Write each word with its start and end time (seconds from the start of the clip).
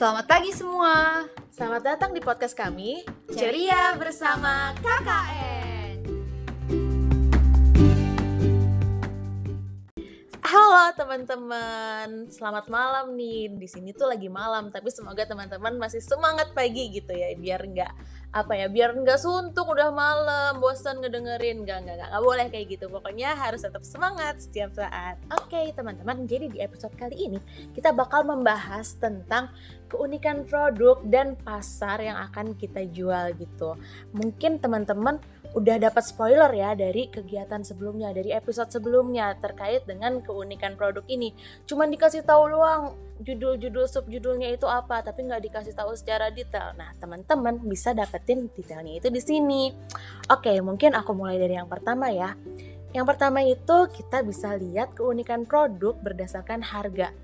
Selamat 0.00 0.24
pagi 0.24 0.48
semua. 0.56 1.28
Selamat 1.52 1.84
datang 1.84 2.16
di 2.16 2.24
podcast 2.24 2.56
kami 2.56 3.04
Ceria 3.36 3.92
bersama 4.00 4.72
KKN. 4.80 5.96
Halo 10.40 10.96
teman-teman, 10.96 12.32
selamat 12.32 12.72
malam 12.72 13.12
nih. 13.12 13.52
Di 13.60 13.68
sini 13.68 13.92
tuh 13.92 14.08
lagi 14.08 14.32
malam, 14.32 14.72
tapi 14.72 14.88
semoga 14.88 15.28
teman-teman 15.28 15.76
masih 15.76 16.00
semangat 16.00 16.48
pagi 16.56 16.96
gitu 16.96 17.12
ya, 17.12 17.36
biar 17.36 17.60
nggak 17.60 17.92
apa 18.30 18.54
ya, 18.54 18.70
biar 18.70 18.94
nggak 18.94 19.18
suntuk 19.18 19.66
udah 19.66 19.90
malam, 19.90 20.62
bosan 20.62 21.02
ngedengerin, 21.02 21.66
nggak 21.66 21.78
nggak 21.82 21.96
nggak 22.14 22.22
boleh 22.22 22.46
kayak 22.46 22.66
gitu. 22.78 22.86
Pokoknya 22.86 23.34
harus 23.34 23.66
tetap 23.66 23.82
semangat 23.82 24.38
setiap 24.38 24.70
saat. 24.70 25.18
Oke 25.34 25.74
teman-teman, 25.74 26.30
jadi 26.30 26.46
di 26.46 26.62
episode 26.62 26.94
kali 26.94 27.18
ini 27.18 27.38
kita 27.74 27.90
bakal 27.90 28.22
membahas 28.22 28.94
tentang 29.02 29.50
keunikan 29.90 30.46
produk 30.46 31.02
dan 31.02 31.34
pasar 31.42 31.98
yang 31.98 32.22
akan 32.30 32.54
kita 32.54 32.86
jual 32.86 33.34
gitu. 33.34 33.74
Mungkin 34.14 34.62
teman-teman 34.62 35.18
udah 35.50 35.76
dapat 35.82 36.04
spoiler 36.06 36.50
ya 36.54 36.78
dari 36.78 37.10
kegiatan 37.10 37.66
sebelumnya, 37.66 38.14
dari 38.14 38.30
episode 38.30 38.70
sebelumnya 38.70 39.34
terkait 39.42 39.82
dengan 39.82 40.22
keunikan 40.22 40.78
produk 40.78 41.02
ini. 41.10 41.34
Cuman 41.66 41.90
dikasih 41.90 42.22
tahu 42.22 42.54
doang 42.54 42.94
judul-judul 43.20 43.86
subjudulnya 43.90 44.54
itu 44.54 44.64
apa, 44.70 45.02
tapi 45.02 45.26
nggak 45.26 45.42
dikasih 45.50 45.74
tahu 45.74 45.92
secara 45.98 46.30
detail. 46.30 46.72
Nah, 46.78 46.94
teman-teman 46.96 47.58
bisa 47.66 47.90
dapetin 47.90 48.46
detailnya 48.54 49.02
itu 49.02 49.08
di 49.10 49.20
sini. 49.20 49.74
Oke, 50.30 50.54
mungkin 50.62 50.94
aku 50.94 51.12
mulai 51.12 51.36
dari 51.36 51.58
yang 51.58 51.68
pertama 51.68 52.08
ya. 52.14 52.32
Yang 52.90 53.06
pertama 53.06 53.38
itu 53.46 53.76
kita 53.90 54.26
bisa 54.26 54.54
lihat 54.58 54.98
keunikan 54.98 55.46
produk 55.46 55.94
berdasarkan 55.98 56.62
harga. 56.62 57.14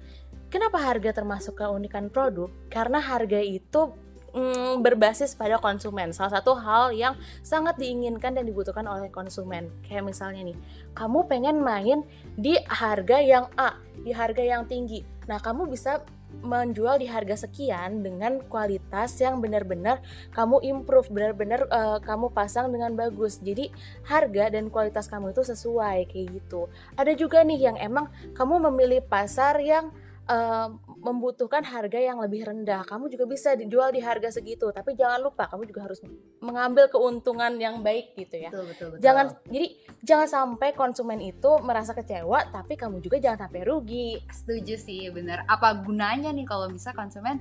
Kenapa 0.46 0.78
harga 0.78 1.10
termasuk 1.10 1.58
keunikan 1.58 2.06
produk? 2.06 2.46
Karena 2.70 3.02
harga 3.02 3.42
itu 3.42 4.05
mm, 4.37 4.84
berbasis 4.84 5.32
pada 5.32 5.56
konsumen. 5.56 6.12
Salah 6.12 6.38
satu 6.38 6.52
hal 6.60 6.92
yang 6.92 7.16
sangat 7.40 7.80
diinginkan 7.80 8.37
dan 8.37 8.45
dibutuhkan 8.45 8.84
oleh 8.84 9.09
konsumen. 9.09 9.73
Kayak 9.80 10.04
misalnya 10.12 10.52
nih, 10.52 10.59
kamu 10.92 11.24
pengen 11.26 11.65
main 11.65 12.04
di 12.37 12.60
harga 12.68 13.18
yang 13.24 13.48
A, 13.57 13.80
di 13.96 14.12
harga 14.12 14.45
yang 14.45 14.68
tinggi. 14.68 15.02
Nah, 15.26 15.40
kamu 15.40 15.66
bisa 15.73 16.04
menjual 16.37 17.01
di 17.01 17.09
harga 17.09 17.48
sekian 17.48 18.04
dengan 18.04 18.45
kualitas 18.51 19.16
yang 19.23 19.40
benar-benar 19.40 20.04
kamu 20.37 20.60
improve, 20.68 21.09
benar-benar 21.09 21.64
uh, 21.73 21.98
kamu 22.02 22.29
pasang 22.34 22.68
dengan 22.68 22.92
bagus. 22.92 23.40
Jadi 23.40 23.73
harga 24.04 24.52
dan 24.52 24.68
kualitas 24.68 25.09
kamu 25.09 25.32
itu 25.32 25.42
sesuai 25.46 26.12
kayak 26.12 26.26
gitu. 26.37 26.68
Ada 26.98 27.16
juga 27.16 27.40
nih 27.40 27.73
yang 27.73 27.76
emang 27.80 28.12
kamu 28.37 28.68
memilih 28.68 29.01
pasar 29.07 29.57
yang 29.64 29.88
uh, 30.29 30.76
membutuhkan 31.00 31.62
harga 31.62 31.98
yang 32.00 32.18
lebih 32.18 32.46
rendah. 32.46 32.82
Kamu 32.84 33.12
juga 33.12 33.24
bisa 33.28 33.54
dijual 33.54 33.92
di 33.92 34.00
harga 34.00 34.32
segitu, 34.32 34.72
tapi 34.72 34.96
jangan 34.96 35.22
lupa 35.22 35.46
kamu 35.46 35.68
juga 35.68 35.86
harus 35.86 36.00
mengambil 36.40 36.88
keuntungan 36.90 37.54
yang 37.60 37.80
baik 37.84 38.16
gitu 38.16 38.36
ya. 38.40 38.50
Betul, 38.50 38.64
betul, 38.70 38.86
betul. 38.96 39.02
Jangan 39.04 39.26
jadi 39.46 39.68
jangan 40.02 40.28
sampai 40.28 40.70
konsumen 40.74 41.20
itu 41.22 41.50
merasa 41.62 41.92
kecewa, 41.92 42.50
tapi 42.50 42.74
kamu 42.74 43.00
juga 43.04 43.20
jangan 43.22 43.48
sampai 43.48 43.60
rugi. 43.64 44.20
Setuju 44.30 44.74
sih, 44.80 45.08
bener. 45.12 45.44
Apa 45.46 45.76
gunanya 45.80 46.32
nih 46.32 46.46
kalau 46.48 46.68
bisa 46.72 46.90
konsumen 46.96 47.38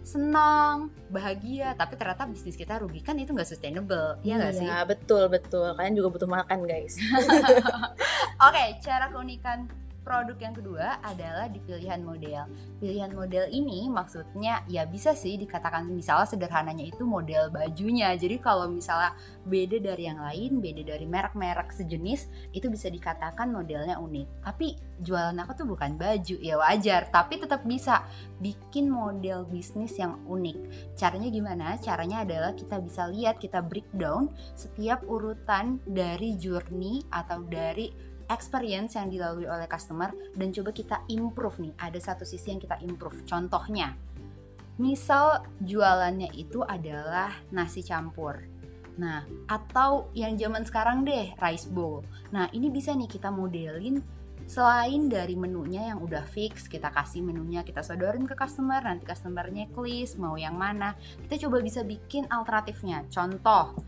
senang, 0.00 0.88
bahagia, 1.12 1.76
tapi 1.76 1.94
ternyata 1.94 2.24
bisnis 2.24 2.56
kita 2.56 2.80
rugi 2.80 3.04
kan 3.04 3.14
itu 3.20 3.36
nggak 3.36 3.46
sustainable, 3.46 4.16
iya 4.24 4.40
nggak 4.40 4.54
sih? 4.56 4.66
Iya 4.66 4.78
betul 4.88 5.28
betul. 5.28 5.76
Kalian 5.76 5.94
juga 5.94 6.08
butuh 6.16 6.30
makan 6.30 6.64
guys. 6.64 6.96
Oke, 8.48 8.64
cara 8.80 9.12
keunikan 9.12 9.68
produk 10.00 10.38
yang 10.40 10.54
kedua 10.56 10.98
adalah 11.04 11.46
di 11.46 11.60
pilihan 11.62 12.00
model. 12.00 12.48
Pilihan 12.80 13.12
model 13.12 13.46
ini 13.52 13.86
maksudnya 13.86 14.64
ya 14.66 14.88
bisa 14.88 15.12
sih 15.12 15.36
dikatakan 15.36 15.86
misalnya 15.86 16.26
sederhananya 16.26 16.84
itu 16.88 17.04
model 17.04 17.52
bajunya. 17.52 18.16
Jadi 18.16 18.40
kalau 18.40 18.66
misalnya 18.68 19.14
beda 19.44 19.78
dari 19.78 20.08
yang 20.08 20.20
lain, 20.20 20.58
beda 20.58 20.82
dari 20.82 21.06
merek-merek 21.06 21.70
sejenis, 21.72 22.52
itu 22.56 22.66
bisa 22.72 22.88
dikatakan 22.88 23.52
modelnya 23.52 24.00
unik. 24.00 24.28
Tapi 24.44 24.74
jualan 25.00 25.36
aku 25.40 25.52
tuh 25.64 25.66
bukan 25.68 25.96
baju, 25.96 26.36
ya 26.40 26.56
wajar. 26.56 27.08
Tapi 27.12 27.40
tetap 27.40 27.64
bisa 27.64 28.04
bikin 28.40 28.88
model 28.88 29.44
bisnis 29.48 29.96
yang 30.00 30.20
unik. 30.26 30.58
Caranya 30.96 31.28
gimana? 31.28 31.66
Caranya 31.80 32.24
adalah 32.24 32.52
kita 32.56 32.80
bisa 32.80 33.08
lihat, 33.08 33.36
kita 33.40 33.60
breakdown 33.60 34.32
setiap 34.56 35.04
urutan 35.04 35.80
dari 35.84 36.36
journey 36.40 37.04
atau 37.12 37.44
dari 37.44 38.09
experience 38.30 38.94
yang 38.94 39.10
dilalui 39.10 39.50
oleh 39.50 39.66
customer 39.66 40.14
dan 40.38 40.54
coba 40.54 40.70
kita 40.70 40.96
improve 41.10 41.58
nih. 41.60 41.74
Ada 41.76 42.14
satu 42.14 42.24
sisi 42.24 42.54
yang 42.54 42.62
kita 42.62 42.78
improve. 42.86 43.26
Contohnya, 43.26 43.92
misal 44.78 45.44
jualannya 45.60 46.32
itu 46.32 46.62
adalah 46.64 47.34
nasi 47.50 47.82
campur. 47.82 48.38
Nah, 48.96 49.26
atau 49.50 50.08
yang 50.14 50.38
zaman 50.38 50.62
sekarang 50.62 51.02
deh, 51.02 51.34
rice 51.42 51.66
bowl. 51.66 52.06
Nah, 52.30 52.48
ini 52.54 52.70
bisa 52.70 52.94
nih 52.94 53.10
kita 53.10 53.28
modelin 53.28 54.00
selain 54.50 55.06
dari 55.06 55.38
menunya 55.38 55.94
yang 55.94 56.02
udah 56.02 56.26
fix, 56.26 56.66
kita 56.66 56.90
kasih 56.90 57.22
menunya, 57.22 57.62
kita 57.62 57.86
sodorin 57.86 58.26
ke 58.26 58.34
customer, 58.34 58.82
nanti 58.82 59.06
customernya 59.06 59.70
klik 59.70 60.10
mau 60.18 60.34
yang 60.34 60.58
mana. 60.58 60.98
Kita 61.26 61.46
coba 61.46 61.62
bisa 61.62 61.86
bikin 61.86 62.26
alternatifnya. 62.26 63.06
Contoh, 63.06 63.78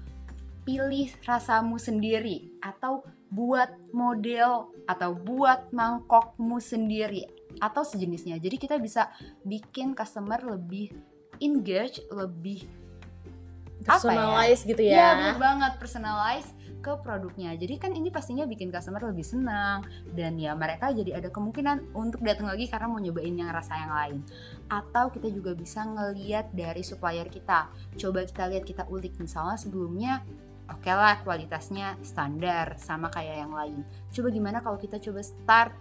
pilih 0.63 1.11
rasamu 1.27 1.77
sendiri 1.83 2.63
atau 2.63 3.03
buat 3.33 3.73
model 3.97 4.69
atau 4.85 5.17
buat 5.17 5.73
mangkokmu 5.73 6.61
sendiri 6.61 7.25
atau 7.57 7.81
sejenisnya. 7.81 8.37
Jadi 8.37 8.57
kita 8.61 8.77
bisa 8.77 9.09
bikin 9.41 9.97
customer 9.97 10.37
lebih 10.45 10.93
engage, 11.41 12.05
lebih 12.13 12.69
personalize 13.83 14.63
ya? 14.63 14.69
gitu 14.69 14.83
ya. 14.85 14.93
Iya, 14.93 15.09
benar 15.17 15.39
banget 15.41 15.73
personalize 15.81 16.51
ke 16.83 16.93
produknya. 16.99 17.55
Jadi 17.55 17.79
kan 17.79 17.95
ini 17.95 18.11
pastinya 18.11 18.43
bikin 18.43 18.69
customer 18.69 19.01
lebih 19.15 19.23
senang 19.23 19.87
dan 20.13 20.35
ya 20.35 20.53
mereka 20.53 20.91
jadi 20.91 21.23
ada 21.23 21.31
kemungkinan 21.31 21.95
untuk 21.95 22.21
datang 22.27 22.51
lagi 22.51 22.67
karena 22.67 22.91
mau 22.91 22.99
nyobain 22.99 23.33
yang 23.33 23.49
rasa 23.49 23.79
yang 23.79 23.93
lain. 23.95 24.19
Atau 24.67 25.15
kita 25.15 25.31
juga 25.31 25.55
bisa 25.55 25.87
ngeliat 25.87 26.51
dari 26.51 26.83
supplier 26.83 27.31
kita. 27.31 27.71
Coba 27.97 28.27
kita 28.27 28.51
lihat 28.51 28.67
kita 28.67 28.85
ulik 28.91 29.15
misalnya 29.23 29.57
sebelumnya 29.57 30.27
oke 30.73 30.83
okay 30.83 30.95
lah 30.97 31.21
kualitasnya 31.23 32.01
standar 32.01 32.77
sama 32.81 33.13
kayak 33.13 33.47
yang 33.47 33.53
lain. 33.53 33.81
Coba 34.11 34.29
gimana 34.33 34.59
kalau 34.65 34.81
kita 34.81 34.97
coba 34.99 35.21
start 35.21 35.73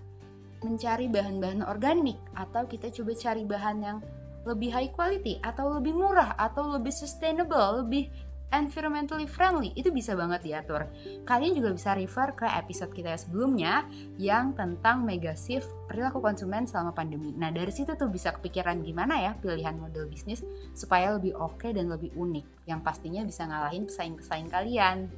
mencari 0.62 1.10
bahan-bahan 1.10 1.66
organik 1.66 2.22
atau 2.38 2.70
kita 2.70 2.94
coba 2.94 3.12
cari 3.18 3.44
bahan 3.44 3.78
yang 3.82 3.98
lebih 4.46 4.74
high 4.74 4.90
quality 4.94 5.38
atau 5.42 5.78
lebih 5.78 5.94
murah 5.94 6.34
atau 6.38 6.74
lebih 6.74 6.94
sustainable, 6.94 7.86
lebih 7.86 8.10
environmentally 8.52 9.26
friendly 9.26 9.72
itu 9.74 9.90
bisa 9.90 10.14
banget 10.14 10.44
diatur. 10.44 10.88
Kalian 11.24 11.56
juga 11.56 11.72
bisa 11.74 11.96
refer 11.96 12.36
ke 12.36 12.48
episode 12.48 12.92
kita 12.92 13.16
sebelumnya 13.18 13.88
yang 14.20 14.54
tentang 14.54 15.04
mega 15.08 15.34
shift 15.34 15.72
perilaku 15.88 16.20
konsumen 16.20 16.68
selama 16.68 16.92
pandemi. 16.92 17.32
Nah 17.36 17.50
dari 17.50 17.72
situ 17.72 17.96
tuh 17.96 18.12
bisa 18.12 18.36
kepikiran 18.36 18.84
gimana 18.84 19.18
ya 19.20 19.32
pilihan 19.40 19.76
model 19.80 20.08
bisnis 20.12 20.44
supaya 20.76 21.16
lebih 21.16 21.36
oke 21.36 21.60
okay 21.60 21.72
dan 21.72 21.90
lebih 21.90 22.12
unik 22.14 22.70
yang 22.70 22.84
pastinya 22.84 23.24
bisa 23.26 23.48
ngalahin 23.48 23.88
pesaing-pesaing 23.88 24.50
kalian. 24.52 25.12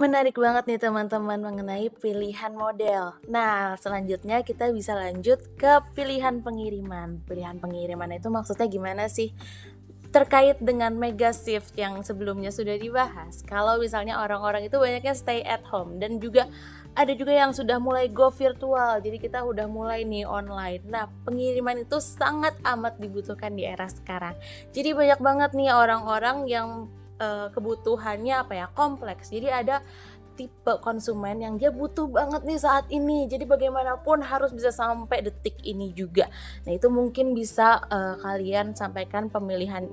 Menarik 0.00 0.34
banget 0.34 0.66
nih 0.66 0.80
teman-teman 0.82 1.38
mengenai 1.38 1.86
pilihan 1.92 2.50
model. 2.56 3.14
Nah, 3.30 3.78
selanjutnya 3.78 4.42
kita 4.42 4.72
bisa 4.74 4.98
lanjut 4.98 5.38
ke 5.54 5.78
pilihan 5.94 6.42
pengiriman. 6.42 7.22
Pilihan 7.22 7.62
pengiriman 7.62 8.10
itu 8.10 8.26
maksudnya 8.26 8.66
gimana 8.66 9.06
sih? 9.06 9.30
Terkait 10.12 10.60
dengan 10.60 10.92
mega 10.92 11.32
shift 11.32 11.72
yang 11.72 12.04
sebelumnya 12.04 12.52
sudah 12.52 12.76
dibahas. 12.76 13.40
Kalau 13.48 13.80
misalnya 13.80 14.20
orang-orang 14.20 14.68
itu 14.68 14.76
banyaknya 14.76 15.16
stay 15.16 15.40
at 15.40 15.64
home 15.64 15.96
dan 15.96 16.20
juga 16.20 16.52
ada 16.92 17.12
juga 17.16 17.32
yang 17.32 17.56
sudah 17.56 17.80
mulai 17.80 18.12
go 18.12 18.28
virtual. 18.28 19.00
Jadi 19.00 19.16
kita 19.16 19.40
udah 19.40 19.64
mulai 19.64 20.04
nih 20.04 20.28
online. 20.28 20.84
Nah, 20.84 21.08
pengiriman 21.24 21.80
itu 21.80 21.96
sangat 22.04 22.52
amat 22.60 23.00
dibutuhkan 23.00 23.56
di 23.56 23.64
era 23.64 23.88
sekarang. 23.88 24.36
Jadi 24.76 24.92
banyak 24.92 25.20
banget 25.24 25.50
nih 25.56 25.72
orang-orang 25.72 26.44
yang 26.44 26.68
uh, 27.16 27.48
kebutuhannya 27.48 28.44
apa 28.44 28.52
ya? 28.52 28.66
kompleks. 28.76 29.32
Jadi 29.32 29.48
ada 29.48 29.80
tipe 30.36 30.72
konsumen 30.80 31.44
yang 31.44 31.54
dia 31.60 31.68
butuh 31.72 32.08
banget 32.08 32.44
nih 32.44 32.60
saat 32.60 32.84
ini. 32.92 33.24
Jadi 33.24 33.48
bagaimanapun 33.48 34.20
harus 34.20 34.52
bisa 34.52 34.68
sampai 34.68 35.24
detik 35.24 35.56
ini 35.64 35.96
juga. 35.96 36.28
Nah, 36.68 36.76
itu 36.76 36.92
mungkin 36.92 37.32
bisa 37.32 37.80
uh, 37.88 38.20
kalian 38.20 38.76
sampaikan 38.76 39.32
pemilihan 39.32 39.88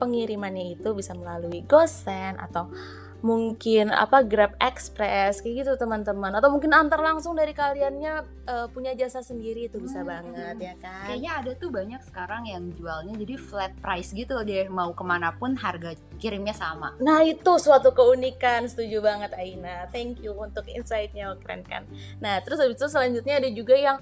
pengirimannya 0.00 0.80
itu 0.80 0.96
bisa 0.96 1.12
melalui 1.12 1.60
GoSend 1.68 2.40
atau 2.40 2.72
mungkin 3.20 3.92
apa 3.92 4.24
Grab 4.24 4.56
Express 4.56 5.44
kayak 5.44 5.64
gitu 5.64 5.72
teman-teman. 5.76 6.32
Atau 6.32 6.48
mungkin 6.52 6.72
antar 6.72 7.00
langsung 7.04 7.36
dari 7.36 7.52
kaliannya 7.52 8.24
uh, 8.48 8.66
punya 8.72 8.96
jasa 8.96 9.20
sendiri 9.20 9.68
itu 9.68 9.76
bisa 9.76 10.00
hmm, 10.00 10.08
banget 10.08 10.56
ya 10.56 10.74
kan? 10.80 11.06
Kayaknya 11.12 11.30
ada 11.36 11.50
tuh 11.56 11.70
banyak 11.70 12.00
sekarang 12.08 12.48
yang 12.48 12.72
jualnya 12.74 13.14
jadi 13.20 13.36
flat 13.36 13.72
price 13.78 14.16
gitu 14.16 14.40
dia 14.44 14.66
mau 14.72 14.96
ke 14.96 15.04
mana 15.04 15.36
pun 15.36 15.54
harga 15.56 15.94
kirimnya 16.16 16.56
sama. 16.56 16.96
Nah 17.00 17.20
itu 17.24 17.52
suatu 17.60 17.92
keunikan 17.92 18.66
setuju 18.66 19.04
banget 19.04 19.36
Aina. 19.36 19.88
Thank 19.92 20.24
you 20.24 20.32
untuk 20.32 20.64
insightnya 20.72 21.36
keren 21.44 21.62
kan? 21.68 21.84
Nah 22.24 22.40
terus 22.40 22.60
habis 22.60 22.80
itu 22.80 22.88
selanjutnya 22.88 23.36
ada 23.40 23.48
juga 23.52 23.76
yang 23.76 24.00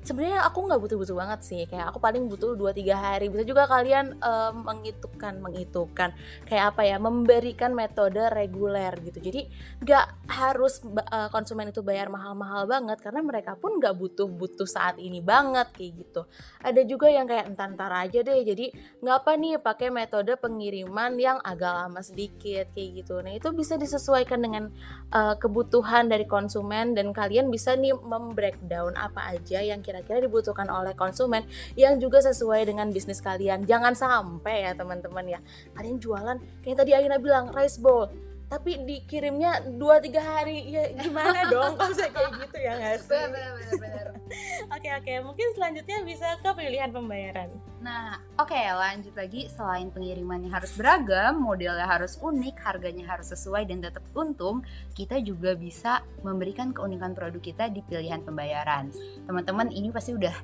sebenarnya 0.00 0.48
aku 0.48 0.64
nggak 0.64 0.80
butuh-butuh 0.80 1.16
banget 1.16 1.40
sih. 1.44 1.62
Kayak 1.68 1.92
aku 1.92 1.98
paling 2.00 2.26
butuh 2.26 2.56
2-3 2.56 2.96
hari. 2.96 3.26
Bisa 3.28 3.44
juga 3.44 3.68
kalian 3.68 4.16
uh, 4.20 4.52
menghitungkan 4.56 5.38
menghitungkan 5.38 6.16
kayak 6.48 6.74
apa 6.74 6.82
ya? 6.88 6.96
Memberikan 6.96 7.76
metode 7.76 8.20
reguler 8.32 8.92
gitu. 9.04 9.20
Jadi 9.20 9.46
nggak 9.84 10.30
harus 10.32 10.80
uh, 10.84 11.28
konsumen 11.28 11.68
itu 11.68 11.84
bayar 11.84 12.08
mahal-mahal 12.08 12.64
banget. 12.64 12.98
Karena 13.04 13.20
mereka 13.20 13.54
pun 13.56 13.76
nggak 13.76 13.94
butuh-butuh 13.96 14.68
saat 14.68 14.96
ini 14.96 15.20
banget 15.20 15.68
kayak 15.76 15.92
gitu. 16.00 16.22
Ada 16.64 16.80
juga 16.88 17.12
yang 17.12 17.28
kayak 17.28 17.52
entar-entar 17.52 17.92
aja 17.92 18.24
deh. 18.24 18.40
Jadi 18.40 18.72
nggak 19.04 19.16
apa 19.20 19.32
nih 19.36 19.60
pakai 19.60 19.88
metode 19.92 20.32
pengiriman 20.40 21.12
yang 21.20 21.38
agak 21.44 21.72
lama 21.76 22.00
sedikit? 22.00 22.72
Kayak 22.72 23.04
gitu. 23.04 23.14
Nah 23.20 23.32
itu 23.36 23.48
bisa 23.52 23.76
disesuaikan 23.76 24.40
dengan 24.40 24.72
uh, 25.12 25.36
kebutuhan 25.36 26.08
dari 26.08 26.24
konsumen. 26.24 26.96
Dan 26.96 27.12
kalian 27.12 27.52
bisa 27.52 27.76
nih 27.76 27.92
membreakdown 27.92 28.96
apa 28.96 29.36
aja 29.36 29.60
yang 29.60 29.84
kira-kira 29.90 30.22
dibutuhkan 30.22 30.70
oleh 30.70 30.94
konsumen 30.94 31.42
yang 31.74 31.98
juga 31.98 32.22
sesuai 32.22 32.70
dengan 32.70 32.94
bisnis 32.94 33.18
kalian. 33.18 33.66
Jangan 33.66 33.98
sampai 33.98 34.70
ya 34.70 34.78
teman-teman 34.78 35.26
ya, 35.26 35.42
kalian 35.74 35.98
jualan 35.98 36.38
kayak 36.62 36.78
tadi 36.78 36.94
Aina 36.94 37.18
bilang 37.18 37.50
rice 37.50 37.82
bowl, 37.82 38.06
tapi 38.50 38.82
dikirimnya 38.82 39.78
dua 39.78 40.02
tiga 40.02 40.18
hari. 40.18 40.74
Ya 40.74 40.90
gimana 40.90 41.46
dong? 41.54 41.78
Kalau 41.78 41.94
saya 41.94 42.10
kayak 42.10 42.30
gitu 42.42 42.56
ya 42.58 42.72
nggak 42.74 42.98
sih? 42.98 43.14
Benar 43.14 43.50
benar 43.54 44.06
oke 44.74 44.88
oke. 44.90 45.12
Mungkin 45.22 45.48
selanjutnya 45.54 45.98
bisa 46.02 46.28
ke 46.42 46.50
pilihan 46.58 46.90
pembayaran. 46.90 47.48
Nah 47.78 48.18
oke 48.42 48.50
okay, 48.50 48.66
lanjut 48.74 49.14
lagi. 49.14 49.46
Selain 49.46 49.86
pengirimannya 49.94 50.50
harus 50.50 50.74
beragam 50.74 51.38
modelnya 51.38 51.86
harus 51.86 52.18
unik 52.18 52.58
harganya 52.58 53.06
harus 53.06 53.30
sesuai 53.30 53.70
dan 53.70 53.86
tetap 53.86 54.02
untung 54.18 54.66
kita 54.98 55.22
juga 55.22 55.54
bisa 55.54 56.02
memberikan 56.26 56.74
keunikan 56.74 57.14
produk 57.14 57.38
kita 57.38 57.70
di 57.70 57.86
pilihan 57.86 58.26
pembayaran. 58.26 58.90
Teman-teman 59.30 59.70
ini 59.70 59.94
pasti 59.94 60.10
udah 60.18 60.34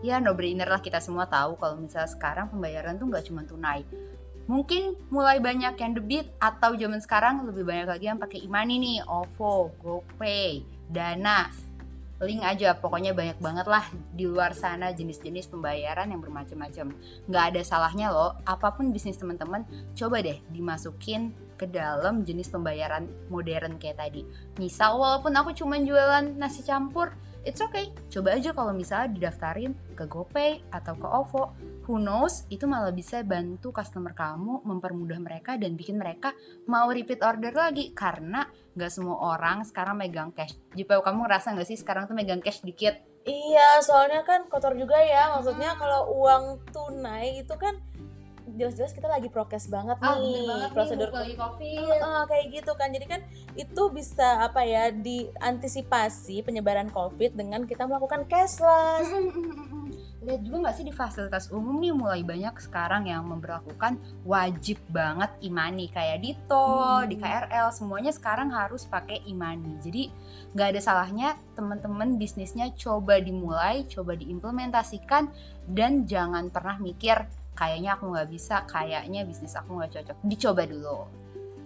ya 0.00 0.16
no 0.24 0.32
brainer 0.32 0.72
lah. 0.72 0.80
Kita 0.80 1.04
semua 1.04 1.28
tahu 1.28 1.60
kalau 1.60 1.76
misalnya 1.76 2.08
sekarang 2.08 2.48
pembayaran 2.48 2.96
tuh 2.96 3.12
nggak 3.12 3.28
cuma 3.28 3.44
tunai 3.44 3.84
mungkin 4.50 4.98
mulai 5.08 5.38
banyak 5.38 5.74
yang 5.78 5.92
debit 5.94 6.26
atau 6.42 6.74
zaman 6.74 6.98
sekarang 6.98 7.46
lebih 7.46 7.66
banyak 7.66 7.88
lagi 7.88 8.06
yang 8.10 8.18
pakai 8.18 8.42
imani 8.42 8.78
nih 8.78 8.98
OVO, 9.06 9.70
GoPay, 9.78 10.64
Dana, 10.90 11.48
link 12.22 12.42
aja. 12.46 12.78
Pokoknya 12.78 13.12
banyak 13.12 13.38
banget 13.42 13.66
lah 13.66 13.84
di 14.14 14.24
luar 14.24 14.54
sana 14.54 14.94
jenis-jenis 14.94 15.50
pembayaran 15.50 16.08
yang 16.10 16.22
bermacam-macam. 16.22 16.94
Nggak 17.26 17.44
ada 17.52 17.60
salahnya 17.66 18.08
loh 18.14 18.38
apa 18.46 18.72
pun 18.72 18.94
bisnis 18.94 19.18
teman-teman 19.18 19.66
coba 19.98 20.22
deh 20.22 20.38
dimasukin 20.54 21.34
ke 21.58 21.66
dalam 21.70 22.26
jenis 22.26 22.50
pembayaran 22.50 23.06
modern 23.30 23.78
kayak 23.78 24.02
tadi. 24.02 24.26
Misal 24.58 24.98
walaupun 24.98 25.34
aku 25.34 25.54
cuma 25.54 25.78
jualan 25.78 26.34
nasi 26.38 26.62
campur 26.62 27.14
it's 27.42 27.60
okay. 27.60 27.90
Coba 28.08 28.38
aja 28.38 28.54
kalau 28.54 28.72
misalnya 28.74 29.12
didaftarin 29.14 29.74
ke 29.94 30.04
GoPay 30.06 30.62
atau 30.70 30.94
ke 30.94 31.06
OVO, 31.06 31.42
who 31.86 31.98
knows 31.98 32.46
itu 32.48 32.64
malah 32.66 32.94
bisa 32.94 33.20
bantu 33.26 33.74
customer 33.74 34.14
kamu 34.14 34.62
mempermudah 34.62 35.18
mereka 35.18 35.58
dan 35.58 35.74
bikin 35.74 35.98
mereka 35.98 36.34
mau 36.70 36.88
repeat 36.90 37.20
order 37.22 37.52
lagi 37.52 37.90
karena 37.92 38.46
nggak 38.72 38.92
semua 38.92 39.36
orang 39.36 39.66
sekarang 39.66 39.98
megang 39.98 40.30
cash. 40.32 40.56
Jipa 40.72 41.02
kamu 41.02 41.26
ngerasa 41.26 41.52
nggak 41.54 41.68
sih 41.68 41.78
sekarang 41.78 42.08
tuh 42.08 42.16
megang 42.16 42.40
cash 42.40 42.62
dikit? 42.64 42.96
Iya, 43.22 43.78
soalnya 43.86 44.26
kan 44.26 44.50
kotor 44.50 44.74
juga 44.74 44.98
ya. 44.98 45.38
Maksudnya 45.38 45.78
kalau 45.78 46.10
uang 46.10 46.58
tunai 46.74 47.46
itu 47.46 47.54
kan 47.54 47.78
jelas-jelas 48.56 48.92
kita 48.92 49.08
lagi 49.08 49.28
prokes 49.32 49.68
banget 49.68 49.96
ah, 50.00 50.16
nih 50.20 50.44
banget 50.44 50.70
prosedur 50.76 51.08
nih, 51.10 51.36
covid. 51.36 52.00
Uh, 52.00 52.24
kayak 52.28 52.46
gitu 52.52 52.72
kan. 52.76 52.88
Jadi 52.92 53.06
kan 53.08 53.20
itu 53.56 53.82
bisa 53.92 54.44
apa 54.44 54.62
ya 54.64 54.92
diantisipasi 54.92 56.44
penyebaran 56.44 56.92
covid 56.92 57.34
dengan 57.34 57.64
kita 57.64 57.88
melakukan 57.88 58.28
cashless. 58.28 59.08
Lihat 60.22 60.40
juga 60.46 60.56
nggak 60.62 60.76
sih 60.78 60.86
di 60.86 60.94
fasilitas 60.94 61.50
umum 61.50 61.82
nih 61.82 61.90
mulai 61.90 62.22
banyak 62.22 62.54
sekarang 62.62 63.10
yang 63.10 63.26
memperlakukan 63.26 63.98
wajib 64.22 64.78
banget 64.86 65.34
imani 65.42 65.90
kayak 65.90 66.22
di 66.22 66.38
tol, 66.46 67.02
hmm. 67.02 67.10
di 67.10 67.18
KRL 67.18 67.74
semuanya 67.74 68.14
sekarang 68.14 68.54
harus 68.54 68.86
pakai 68.86 69.26
imani. 69.26 69.82
Jadi 69.82 70.02
nggak 70.54 70.68
ada 70.78 70.80
salahnya 70.80 71.34
teman-teman 71.58 72.22
bisnisnya 72.22 72.70
coba 72.78 73.18
dimulai, 73.18 73.82
coba 73.90 74.14
diimplementasikan 74.14 75.26
dan 75.66 76.06
jangan 76.06 76.54
pernah 76.54 76.78
mikir 76.78 77.26
kayaknya 77.52 77.96
aku 77.96 78.12
nggak 78.12 78.28
bisa 78.32 78.64
kayaknya 78.64 79.28
bisnis 79.28 79.54
aku 79.56 79.76
nggak 79.78 79.92
cocok 79.92 80.16
dicoba 80.24 80.62
dulu 80.64 81.22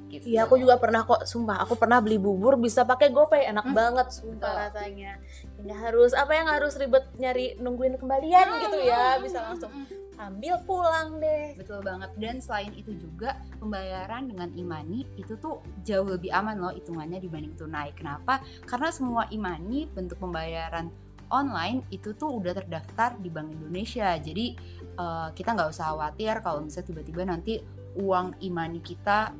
gitu. 0.06 0.24
Iya, 0.32 0.46
aku 0.46 0.54
juga 0.58 0.78
pernah 0.78 1.02
kok, 1.02 1.26
sumpah. 1.26 1.62
Aku 1.66 1.74
pernah 1.74 1.98
beli 1.98 2.18
bubur 2.18 2.54
bisa 2.54 2.86
pakai 2.86 3.10
GoPay, 3.10 3.50
enak 3.50 3.66
hmm. 3.66 3.76
banget 3.76 4.06
sumpah 4.14 4.52
oh. 4.54 4.56
rasanya. 4.66 5.18
Nggak 5.60 5.78
harus 5.90 6.12
apa 6.14 6.32
yang 6.32 6.46
harus 6.46 6.72
ribet 6.78 7.04
nyari 7.18 7.58
nungguin 7.58 7.98
kembalian 7.98 8.46
hmm. 8.46 8.60
gitu 8.66 8.78
ya, 8.86 9.18
bisa 9.18 9.42
langsung 9.42 9.72
ambil 10.16 10.54
pulang 10.64 11.20
deh. 11.20 11.58
Betul 11.58 11.84
banget. 11.84 12.10
Dan 12.16 12.40
selain 12.40 12.72
itu 12.72 12.96
juga 12.96 13.36
pembayaran 13.60 14.30
dengan 14.30 14.48
imani 14.56 15.04
itu 15.20 15.36
tuh 15.36 15.60
jauh 15.84 16.08
lebih 16.08 16.32
aman 16.32 16.56
loh 16.56 16.72
hitungannya 16.72 17.20
dibanding 17.20 17.52
tunai. 17.58 17.92
Kenapa? 17.92 18.40
Karena 18.64 18.88
semua 18.88 19.28
imani 19.28 19.90
bentuk 19.92 20.16
pembayaran 20.22 20.88
online 21.30 21.82
itu 21.90 22.14
tuh 22.14 22.38
udah 22.38 22.54
terdaftar 22.54 23.18
di 23.18 23.28
Bank 23.28 23.52
Indonesia. 23.52 24.14
Jadi 24.16 24.54
uh, 24.98 25.28
kita 25.32 25.54
nggak 25.54 25.70
usah 25.70 25.94
khawatir 25.94 26.34
kalau 26.42 26.64
misalnya 26.64 26.88
tiba-tiba 26.90 27.22
nanti 27.24 27.54
uang 27.96 28.40
imani 28.44 28.80
kita 28.84 29.32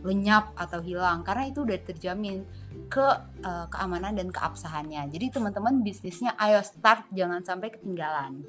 lenyap 0.00 0.56
atau 0.56 0.80
hilang 0.80 1.20
karena 1.20 1.52
itu 1.52 1.60
udah 1.60 1.76
terjamin 1.84 2.48
ke 2.88 3.04
uh, 3.44 3.66
keamanan 3.68 4.16
dan 4.16 4.32
keabsahannya. 4.32 5.12
Jadi 5.12 5.36
teman-teman 5.36 5.84
bisnisnya 5.84 6.32
ayo 6.40 6.64
start 6.64 7.04
jangan 7.12 7.44
sampai 7.44 7.68
ketinggalan. 7.68 8.40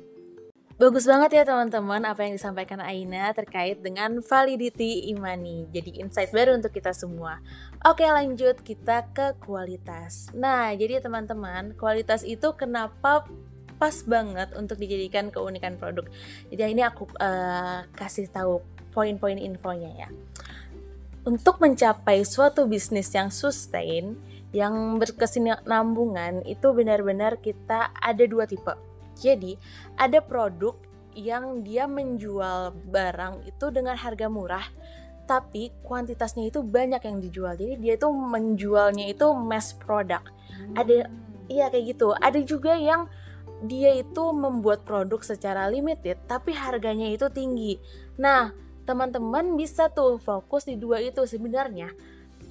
Bagus 0.81 1.05
banget 1.05 1.37
ya 1.37 1.43
teman-teman 1.45 2.01
apa 2.09 2.25
yang 2.25 2.41
disampaikan 2.41 2.81
Aina 2.81 3.29
terkait 3.37 3.85
dengan 3.85 4.17
validity 4.17 5.13
imani. 5.13 5.69
Jadi 5.69 6.01
insight 6.01 6.33
baru 6.33 6.57
untuk 6.57 6.73
kita 6.73 6.89
semua. 6.89 7.37
Oke 7.85 8.01
lanjut 8.01 8.57
kita 8.65 9.05
ke 9.13 9.37
kualitas. 9.45 10.33
Nah 10.33 10.73
jadi 10.73 10.97
teman-teman 10.97 11.77
kualitas 11.77 12.25
itu 12.25 12.49
kenapa 12.57 13.29
pas 13.81 14.05
banget 14.05 14.53
untuk 14.53 14.77
dijadikan 14.77 15.33
keunikan 15.33 15.81
produk. 15.81 16.05
Jadi 16.53 16.77
ini 16.77 16.85
aku 16.85 17.09
uh, 17.17 17.89
kasih 17.97 18.29
tahu 18.29 18.61
poin-poin 18.93 19.41
infonya 19.41 20.05
ya. 20.05 20.09
Untuk 21.25 21.57
mencapai 21.57 22.21
suatu 22.21 22.69
bisnis 22.69 23.09
yang 23.17 23.33
sustain, 23.33 24.13
yang 24.53 25.01
berkesinambungan 25.01 26.45
itu 26.45 26.67
benar-benar 26.77 27.41
kita 27.41 27.89
ada 27.97 28.23
dua 28.29 28.45
tipe 28.45 28.91
jadi 29.21 29.61
ada 29.99 30.19
produk 30.23 30.73
yang 31.13 31.61
dia 31.61 31.85
menjual 31.85 32.73
barang 32.89 33.45
itu 33.45 33.65
dengan 33.69 33.93
harga 33.93 34.27
murah 34.31 34.65
tapi 35.29 35.71
kuantitasnya 35.85 36.51
itu 36.51 36.59
banyak 36.59 36.99
yang 37.07 37.17
dijual. 37.23 37.53
Jadi 37.55 37.79
dia 37.79 37.95
itu 37.95 38.09
menjualnya 38.11 39.07
itu 39.07 39.31
mass 39.37 39.71
product. 39.71 40.27
Hmm. 40.27 40.75
Ada 40.75 41.07
iya 41.47 41.71
kayak 41.71 41.95
gitu. 41.95 42.11
Ada 42.11 42.39
juga 42.43 42.75
yang 42.75 43.07
dia 43.61 43.93
itu 43.93 44.33
membuat 44.33 44.83
produk 44.83 45.21
secara 45.21 45.69
limited 45.69 46.17
tapi 46.25 46.53
harganya 46.53 47.09
itu 47.09 47.29
tinggi. 47.29 47.77
Nah, 48.17 48.53
teman-teman 48.89 49.55
bisa 49.55 49.87
tuh 49.93 50.17
fokus 50.17 50.65
di 50.65 50.75
dua 50.75 50.99
itu 50.99 51.21
sebenarnya 51.23 51.93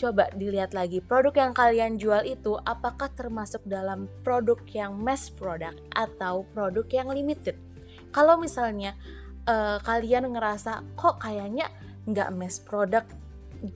coba 0.00 0.32
dilihat 0.32 0.72
lagi 0.72 1.04
produk 1.04 1.34
yang 1.36 1.52
kalian 1.52 2.00
jual 2.00 2.24
itu 2.24 2.56
apakah 2.64 3.12
termasuk 3.12 3.60
dalam 3.68 4.08
produk 4.24 4.56
yang 4.72 4.96
mass 4.96 5.28
product 5.28 5.76
atau 5.92 6.48
produk 6.56 6.86
yang 6.88 7.12
limited. 7.12 7.58
Kalau 8.08 8.40
misalnya 8.40 8.96
uh, 9.44 9.76
kalian 9.84 10.32
ngerasa 10.32 10.96
kok 10.96 11.20
kayaknya 11.20 11.68
nggak 12.08 12.32
mass 12.32 12.56
product 12.64 13.12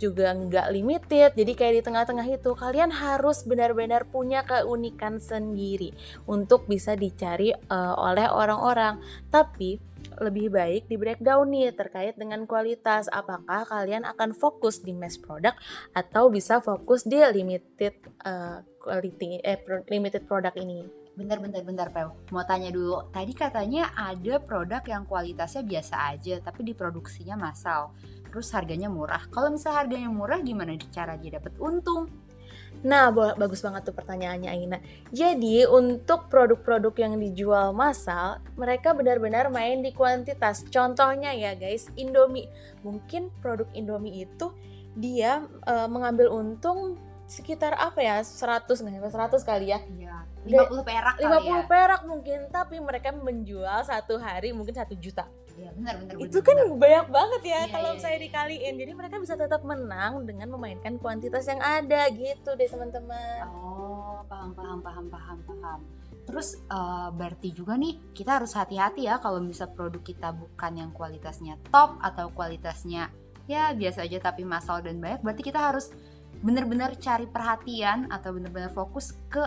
juga 0.01 0.33
nggak 0.33 0.69
limited 0.73 1.31
jadi 1.37 1.53
kayak 1.53 1.75
di 1.81 1.83
tengah-tengah 1.85 2.27
itu 2.29 2.51
kalian 2.57 2.91
harus 2.91 3.45
benar-benar 3.45 4.09
punya 4.09 4.43
keunikan 4.43 5.21
sendiri 5.21 5.93
untuk 6.25 6.65
bisa 6.65 6.97
dicari 6.97 7.53
uh, 7.53 7.95
oleh 7.99 8.29
orang-orang 8.29 9.01
tapi 9.29 9.81
lebih 10.21 10.53
baik 10.53 10.87
di 10.87 10.95
breakdown 10.95 11.51
nih 11.51 11.75
terkait 11.75 12.15
dengan 12.15 12.47
kualitas. 12.47 13.11
Apakah 13.11 13.67
kalian 13.67 14.07
akan 14.07 14.31
fokus 14.37 14.79
di 14.83 14.95
mass 14.95 15.19
product 15.19 15.59
atau 15.91 16.31
bisa 16.31 16.63
fokus 16.63 17.03
di 17.03 17.19
limited 17.19 17.99
uh, 18.23 18.63
quality 18.79 19.43
eh 19.43 19.59
limited 19.91 20.29
product 20.29 20.55
ini? 20.61 21.05
Bentar, 21.15 21.39
bentar, 21.39 21.63
bentar, 21.63 21.89
Pel. 21.95 22.11
Mau 22.35 22.43
tanya 22.43 22.75
dulu. 22.75 23.07
Tadi 23.15 23.31
katanya 23.39 23.95
ada 23.95 24.43
produk 24.43 24.83
yang 24.83 25.07
kualitasnya 25.07 25.63
biasa 25.63 26.11
aja, 26.11 26.43
tapi 26.43 26.67
diproduksinya 26.67 27.39
massal. 27.39 27.95
Terus 28.35 28.51
harganya 28.51 28.91
murah. 28.91 29.23
Kalau 29.31 29.55
misalnya 29.55 29.87
harganya 29.87 30.11
murah, 30.11 30.43
gimana 30.43 30.75
cara 30.91 31.15
dia 31.15 31.39
dapat 31.39 31.55
untung? 31.63 32.11
Nah, 32.83 33.15
bagus 33.15 33.63
banget 33.63 33.87
tuh 33.87 33.95
pertanyaannya 33.95 34.51
Aina. 34.51 34.79
Jadi, 35.15 35.65
untuk 35.71 36.27
produk-produk 36.27 36.93
yang 36.99 37.15
dijual 37.23 37.71
massal, 37.71 38.43
mereka 38.59 38.91
benar-benar 38.91 39.55
main 39.55 39.81
di 39.81 39.95
kuantitas. 39.95 40.67
Contohnya 40.67 41.31
ya 41.31 41.55
guys, 41.55 41.87
Indomie. 41.95 42.51
Mungkin 42.83 43.31
produk 43.39 43.71
Indomie 43.73 44.27
itu 44.27 44.51
dia 44.99 45.47
e, 45.65 45.75
mengambil 45.87 46.35
untung 46.35 46.99
sekitar 47.25 47.73
apa 47.75 47.99
ya 47.99 48.17
100 48.21 48.69
nggak 48.69 48.93
sampai 48.95 49.13
100 49.33 49.43
kali 49.43 49.67
ya 49.69 49.79
Iya, 49.89 50.17
Da- 50.45 50.69
50 50.69 50.85
perak 50.85 51.15
kali 51.17 51.25
50 51.25 51.49
ya. 51.49 51.65
perak 51.65 52.03
mungkin 52.05 52.39
tapi 52.49 52.77
mereka 52.79 53.09
menjual 53.11 53.81
satu 53.83 54.17
hari 54.17 54.53
mungkin 54.53 54.73
satu 54.73 54.93
juta 54.95 55.25
Iya, 55.55 55.71
benar 55.73 55.95
benar. 55.97 56.15
itu 56.19 56.35
benar, 56.35 56.45
kan 56.45 56.57
benar. 56.59 56.77
banyak 56.77 57.07
banget 57.09 57.43
ya 57.43 57.61
Iya, 57.61 57.73
kalau 57.73 57.93
iya, 57.93 58.01
saya 58.01 58.17
iya. 58.17 58.23
dikaliin 58.23 58.75
jadi 58.75 58.93
mereka 58.93 59.17
bisa 59.17 59.35
tetap 59.35 59.63
menang 59.63 60.13
dengan 60.23 60.49
memainkan 60.51 60.95
kuantitas 60.97 61.45
yang 61.45 61.59
ada 61.59 62.11
gitu 62.11 62.51
deh 62.53 62.67
teman-teman 62.67 63.45
Oh, 63.47 64.21
paham 64.27 64.51
paham 64.53 64.79
paham 64.81 65.07
paham 65.07 65.39
paham. 65.43 65.81
Terus 66.25 66.57
eh, 66.59 67.09
berarti 67.11 67.49
juga 67.51 67.77
nih 67.77 68.01
kita 68.13 68.37
harus 68.39 68.53
hati-hati 68.53 69.05
ya 69.05 69.17
kalau 69.17 69.41
bisa 69.41 69.65
produk 69.67 70.01
kita 70.01 70.29
bukan 70.31 70.73
yang 70.75 70.91
kualitasnya 70.91 71.57
top 71.69 72.01
atau 72.01 72.29
kualitasnya 72.29 73.09
ya 73.45 73.71
biasa 73.71 74.03
aja 74.03 74.19
tapi 74.23 74.41
massal 74.43 74.81
dan 74.81 74.97
banyak 74.97 75.21
berarti 75.21 75.45
kita 75.45 75.61
harus 75.63 75.93
benar-benar 76.45 76.93
cari 77.01 77.25
perhatian 77.25 78.13
atau 78.13 78.37
benar-benar 78.37 78.69
fokus 78.71 79.17
ke 79.33 79.41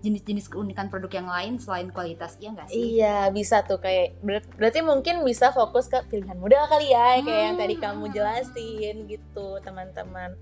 jenis-jenis 0.00 0.52
keunikan 0.52 0.92
produk 0.92 1.08
yang 1.16 1.26
lain 1.26 1.52
selain 1.56 1.88
kualitas 1.88 2.36
iya 2.38 2.52
nggak 2.52 2.68
sih? 2.68 3.00
Iya 3.00 3.18
bisa 3.32 3.64
tuh 3.64 3.80
kayak 3.80 4.20
ber- 4.20 4.46
berarti 4.54 4.84
mungkin 4.84 5.24
bisa 5.24 5.48
fokus 5.50 5.88
ke 5.88 5.96
pilihan 6.06 6.36
modal 6.36 6.68
kali 6.68 6.92
ya 6.92 7.24
kayak 7.24 7.42
yang 7.42 7.56
tadi 7.56 7.74
Hmm. 7.74 7.82
kamu 7.82 8.04
jelasin 8.12 8.96
gitu 9.08 9.58
teman-teman 9.64 10.36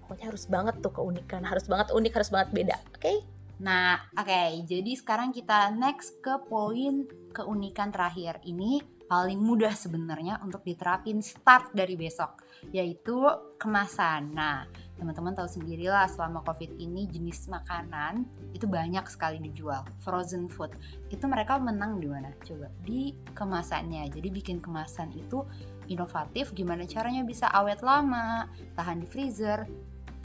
pokoknya 0.00 0.24
harus 0.30 0.44
banget 0.46 0.74
tuh 0.78 0.92
keunikan 0.94 1.42
harus 1.42 1.66
banget 1.66 1.90
unik 1.90 2.12
harus 2.14 2.30
banget 2.30 2.48
beda 2.54 2.76
oke 2.94 3.12
Nah, 3.62 3.94
oke, 4.18 4.66
jadi 4.66 4.90
sekarang 4.98 5.30
kita 5.30 5.70
next 5.70 6.18
ke 6.18 6.34
poin 6.50 7.06
keunikan 7.30 7.94
terakhir. 7.94 8.42
Ini 8.42 8.82
paling 9.06 9.38
mudah 9.38 9.74
sebenarnya 9.74 10.40
untuk 10.42 10.62
diterapin 10.66 11.20
start 11.20 11.74
dari 11.74 11.94
besok, 11.94 12.42
yaitu 12.70 13.28
kemasan. 13.58 14.32
Nah, 14.32 14.64
teman-teman 14.98 15.34
tahu 15.34 15.48
sendirilah 15.50 16.06
selama 16.06 16.46
COVID 16.46 16.78
ini 16.78 17.10
jenis 17.10 17.50
makanan 17.50 18.24
itu 18.54 18.70
banyak 18.70 19.04
sekali 19.10 19.42
dijual. 19.42 19.82
Frozen 20.02 20.46
food. 20.46 20.74
Itu 21.10 21.26
mereka 21.26 21.58
menang 21.58 21.98
di 21.98 22.06
mana? 22.06 22.30
Coba 22.42 22.70
di 22.86 23.12
kemasannya. 23.34 24.06
Jadi 24.10 24.28
bikin 24.30 24.58
kemasan 24.62 25.10
itu 25.14 25.42
inovatif 25.90 26.54
gimana 26.54 26.86
caranya 26.86 27.26
bisa 27.26 27.50
awet 27.50 27.82
lama, 27.82 28.46
tahan 28.78 29.02
di 29.02 29.06
freezer, 29.10 29.66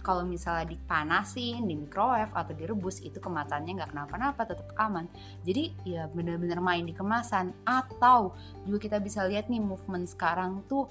kalau 0.07 0.23
misalnya 0.23 0.71
dipanasin, 0.71 1.67
di 1.67 1.75
microwave 1.75 2.31
atau 2.31 2.55
direbus 2.55 3.03
itu 3.03 3.19
kemasannya 3.19 3.75
nggak 3.75 3.91
kenapa-napa 3.91 4.47
tetap 4.47 4.71
aman. 4.79 5.11
Jadi 5.43 5.75
ya 5.83 6.07
benar-benar 6.07 6.63
main 6.63 6.87
di 6.87 6.95
kemasan 6.95 7.51
atau 7.67 8.31
juga 8.63 8.87
kita 8.87 9.03
bisa 9.03 9.27
lihat 9.27 9.51
nih 9.51 9.59
movement 9.59 10.07
sekarang 10.07 10.63
tuh 10.71 10.87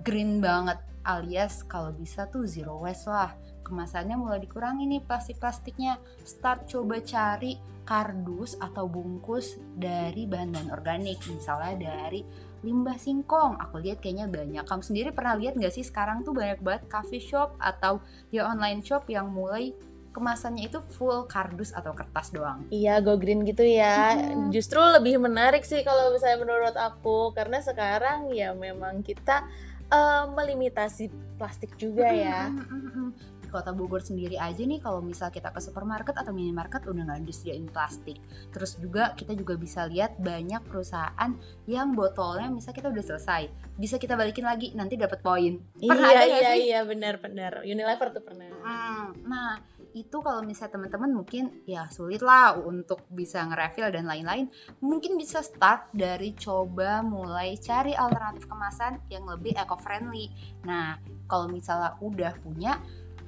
green 0.00 0.40
banget 0.40 0.80
alias 1.04 1.60
kalau 1.68 1.92
bisa 1.92 2.24
tuh 2.32 2.48
zero 2.48 2.80
waste 2.80 3.12
lah. 3.12 3.36
Kemasannya 3.60 4.16
mulai 4.16 4.40
dikurangi 4.40 4.88
nih 4.88 5.04
plastik-plastiknya. 5.04 6.00
Start 6.24 6.64
coba 6.64 7.04
cari 7.04 7.60
kardus 7.86 8.58
atau 8.58 8.90
bungkus 8.90 9.60
dari 9.76 10.26
bahan-bahan 10.26 10.74
organik 10.74 11.22
misalnya 11.30 11.92
dari 11.92 12.24
limbah 12.66 12.98
singkong. 12.98 13.54
Aku 13.62 13.78
lihat 13.78 14.02
kayaknya 14.02 14.26
banyak. 14.26 14.66
Kamu 14.66 14.82
sendiri 14.82 15.14
pernah 15.14 15.38
lihat 15.38 15.54
nggak 15.54 15.70
sih 15.70 15.86
sekarang 15.86 16.26
tuh 16.26 16.34
banyak 16.34 16.58
banget 16.58 16.90
coffee 16.90 17.22
shop 17.22 17.54
atau 17.62 18.02
ya 18.34 18.50
online 18.50 18.82
shop 18.82 19.06
yang 19.06 19.30
mulai 19.30 19.70
kemasannya 20.10 20.72
itu 20.72 20.80
full 20.96 21.28
kardus 21.30 21.70
atau 21.76 21.92
kertas 21.94 22.32
doang? 22.34 22.64
Iya 22.72 23.04
go 23.04 23.14
green 23.14 23.44
gitu 23.46 23.62
ya. 23.62 24.16
Mm-mm. 24.16 24.48
justru 24.50 24.80
lebih 24.80 25.20
menarik 25.20 25.62
sih 25.62 25.86
kalau 25.86 26.10
misalnya 26.10 26.42
menurut 26.42 26.74
aku. 26.74 27.30
Karena 27.36 27.62
sekarang 27.62 28.32
ya 28.34 28.50
memang 28.56 29.06
kita 29.06 29.46
eh, 29.92 30.24
melimitasi 30.32 31.12
plastik 31.36 31.76
juga 31.76 32.08
ya. 32.08 32.48
Mm, 32.48 32.58
mm, 32.58 32.66
mm, 32.66 32.90
mm. 32.90 33.08
di 33.35 33.35
kota 33.56 33.72
Bogor 33.72 34.04
sendiri 34.04 34.36
aja 34.36 34.60
nih 34.60 34.84
kalau 34.84 35.00
misal 35.00 35.32
kita 35.32 35.48
ke 35.48 35.60
supermarket 35.64 36.12
atau 36.12 36.36
minimarket 36.36 36.84
udah 36.84 37.08
nggak 37.08 37.24
disediain 37.24 37.64
plastik. 37.72 38.20
Terus 38.52 38.76
juga 38.76 39.16
kita 39.16 39.32
juga 39.32 39.56
bisa 39.56 39.88
lihat 39.88 40.20
banyak 40.20 40.60
perusahaan 40.68 41.32
yang 41.64 41.96
botolnya 41.96 42.52
misal 42.52 42.76
kita 42.76 42.92
udah 42.92 43.04
selesai 43.16 43.48
bisa 43.76 44.00
kita 44.00 44.16
balikin 44.16 44.48
lagi 44.48 44.72
nanti 44.72 44.96
dapat 44.96 45.20
poin. 45.20 45.60
Pernah 45.76 46.10
iya 46.12 46.20
ada 46.20 46.24
iya 46.24 46.50
sih? 46.52 46.60
iya 46.72 46.80
benar-benar 46.88 47.52
Unilever 47.64 48.08
tuh 48.12 48.24
pernah. 48.24 48.48
Hmm, 48.64 49.12
nah 49.28 49.60
itu 49.92 50.16
kalau 50.20 50.44
misalnya 50.44 50.76
teman-teman 50.76 51.12
mungkin 51.12 51.64
ya 51.68 51.88
sulit 51.92 52.20
lah 52.24 52.56
untuk 52.56 53.04
bisa 53.12 53.44
nge-refill 53.44 53.92
dan 53.92 54.08
lain-lain. 54.08 54.48
Mungkin 54.80 55.20
bisa 55.20 55.44
start 55.44 55.92
dari 55.92 56.32
coba 56.32 57.04
mulai 57.04 57.56
cari 57.60 57.92
alternatif 57.92 58.48
kemasan 58.48 59.04
yang 59.12 59.28
lebih 59.28 59.52
eco-friendly. 59.56 60.32
Nah 60.64 60.96
kalau 61.28 61.52
misalnya 61.52 62.00
udah 62.00 62.32
punya 62.40 62.80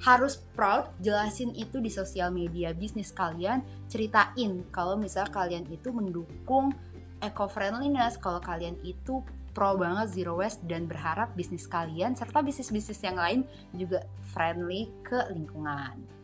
harus 0.03 0.39
proud 0.55 0.91
jelasin 1.03 1.51
itu 1.59 1.83
di 1.83 1.91
sosial 1.91 2.31
media 2.31 2.71
bisnis 2.71 3.11
kalian 3.11 3.63
ceritain 3.91 4.63
kalau 4.71 4.95
misalnya 4.95 5.33
kalian 5.35 5.67
itu 5.71 5.91
mendukung 5.91 6.71
eco-friendliness 7.19 8.19
kalau 8.23 8.39
kalian 8.39 8.79
itu 8.87 9.23
pro 9.59 9.75
banget 9.75 10.15
zero 10.15 10.39
waste 10.39 10.63
dan 10.71 10.87
berharap 10.87 11.35
bisnis 11.35 11.67
kalian 11.67 12.15
serta 12.15 12.47
bisnis-bisnis 12.47 13.03
yang 13.03 13.19
lain 13.19 13.41
juga 13.75 14.07
friendly 14.31 14.87
ke 15.03 15.19
lingkungan. 15.35 16.18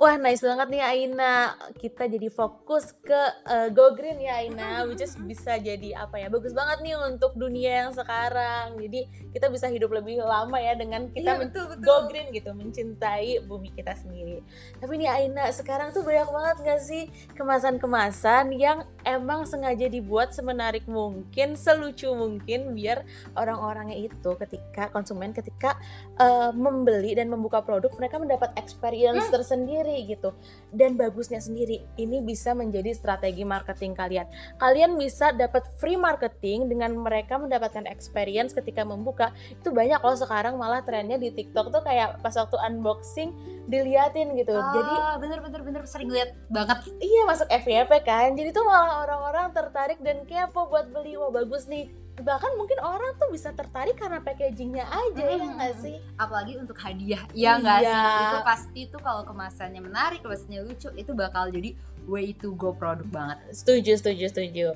Wah 0.00 0.16
nice 0.16 0.40
banget 0.40 0.72
nih 0.72 0.80
Aina. 0.80 1.52
Kita 1.76 2.08
jadi 2.08 2.32
fokus 2.32 2.96
ke 3.04 3.20
eh, 3.44 3.68
Go 3.68 3.92
Green 3.92 4.16
ya 4.16 4.40
Aina 4.40 4.88
Which 4.88 5.04
is 5.04 5.12
bisa 5.20 5.60
jadi 5.60 5.92
apa 5.92 6.16
ya 6.16 6.32
Bagus 6.32 6.56
banget 6.56 6.80
nih 6.80 6.96
untuk 6.96 7.36
dunia 7.36 7.84
yang 7.84 7.92
sekarang. 7.92 8.80
Jadi 8.80 9.04
kita 9.36 9.52
bisa 9.52 9.68
hidup 9.68 9.92
lebih 9.92 10.24
lama 10.24 10.56
ya 10.56 10.72
Dengan 10.72 11.12
kita 11.12 11.36
men- 11.36 11.52
betul 11.52 11.76
Go 11.84 12.08
Green 12.08 12.32
gitu 12.32 12.48
Mencintai 12.56 13.44
bumi 13.44 13.76
kita 13.76 13.92
sendiri. 13.92 14.40
Tapi 14.80 14.92
nih 14.96 15.12
Aina 15.12 15.52
sekarang 15.52 15.92
tuh 15.92 16.00
banyak 16.00 16.32
banget 16.32 16.56
gak 16.64 16.80
sih 16.80 17.12
Kemasan-kemasan 17.36 18.56
yang 18.56 18.88
emang 19.04 19.44
sengaja 19.44 19.84
dibuat 19.84 20.32
semenarik 20.32 20.88
mungkin 20.88 21.60
Selucu 21.60 22.16
mungkin 22.16 22.72
Biar 22.72 23.04
orang-orangnya 23.36 24.00
itu 24.00 24.32
ketika 24.40 24.88
konsumen 24.96 25.36
ketika 25.36 25.76
eh, 26.16 26.56
membeli 26.56 27.12
dan 27.12 27.28
membuka 27.28 27.60
produk 27.60 27.92
Mereka 28.00 28.16
mendapat 28.16 28.56
experience 28.56 29.28
tersendiri 29.28 29.89
gitu. 30.06 30.30
Dan 30.70 30.94
bagusnya 30.94 31.38
sendiri 31.38 31.82
ini 31.96 32.22
bisa 32.22 32.54
menjadi 32.54 32.94
strategi 32.94 33.42
marketing 33.42 33.92
kalian. 33.92 34.26
Kalian 34.56 34.94
bisa 34.94 35.34
dapat 35.34 35.66
free 35.78 35.98
marketing 35.98 36.70
dengan 36.70 36.94
mereka 36.94 37.36
mendapatkan 37.36 37.86
experience 37.86 38.54
ketika 38.54 38.82
membuka. 38.82 39.30
Itu 39.50 39.70
banyak 39.70 39.98
loh 39.98 40.16
sekarang 40.16 40.54
malah 40.54 40.82
trennya 40.82 41.16
di 41.16 41.30
TikTok 41.30 41.70
tuh 41.70 41.82
kayak 41.82 42.22
pas 42.22 42.34
waktu 42.34 42.56
unboxing 42.60 43.30
diliatin 43.66 44.34
gitu. 44.34 44.54
Jadi 44.54 44.94
Ah, 44.96 45.16
bener 45.18 45.38
bener 45.40 45.60
bener. 45.62 45.82
Sering 45.86 46.10
lihat 46.10 46.34
banget. 46.50 46.86
iya 46.98 47.22
masuk 47.26 47.46
FYP 47.46 48.02
kan. 48.02 48.34
Jadi 48.34 48.50
tuh 48.50 48.66
malah 48.66 49.02
orang-orang 49.02 49.50
tertarik 49.50 49.98
dan 50.02 50.26
kepo 50.26 50.66
buat 50.66 50.90
beli. 50.90 51.14
Wah 51.14 51.30
bagus 51.30 51.66
nih 51.66 51.90
bahkan 52.20 52.52
mungkin 52.54 52.78
orang 52.78 53.16
tuh 53.16 53.28
bisa 53.28 53.50
tertarik 53.50 53.94
karena 53.94 54.18
packagingnya 54.18 54.84
aja 54.84 55.24
ya 55.26 55.38
Mm. 55.40 55.54
nggak 55.54 55.74
sih 55.78 55.96
Apalagi 56.14 56.52
untuk 56.56 56.76
hadiah, 56.76 57.22
ya 57.32 57.56
nggak 57.56 57.80
Iya. 57.80 57.90
sih? 57.90 58.22
Itu 58.22 58.38
pasti 58.42 58.80
tuh 58.86 59.00
kalau 59.00 59.22
kemasannya 59.24 59.80
menarik, 59.80 60.20
kemasannya 60.20 60.60
lucu, 60.62 60.88
itu 60.92 61.12
bakal 61.12 61.48
jadi 61.48 61.72
way 62.04 62.32
to 62.32 62.52
go 62.54 62.70
produk 62.70 63.06
banget. 63.06 63.38
setuju 63.50 63.96
setuju 63.96 64.24
setuju 64.28 64.68